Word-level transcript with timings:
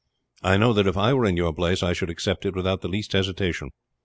I 0.41 0.57
know 0.57 0.73
that 0.73 0.87
if 0.87 0.97
I 0.97 1.13
were 1.13 1.27
in 1.27 1.37
your 1.37 1.53
place 1.53 1.83
I 1.83 1.93
should 1.93 2.09
accept 2.09 2.43
it 2.47 2.55
without 2.55 2.81
the 2.81 2.87
least 2.87 3.11
hesitation. 3.11 3.69